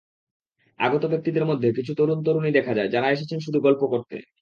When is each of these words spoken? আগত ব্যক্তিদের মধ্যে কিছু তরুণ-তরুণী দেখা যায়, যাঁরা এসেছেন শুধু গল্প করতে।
আগত 0.79 1.03
ব্যক্তিদের 1.05 1.45
মধ্যে 1.45 1.67
কিছু 1.73 1.91
তরুণ-তরুণী 1.95 2.51
দেখা 2.51 2.73
যায়, 2.75 2.89
যাঁরা 2.89 3.09
এসেছেন 3.11 3.39
শুধু 3.39 3.59
গল্প 3.61 3.81
করতে। 3.87 4.15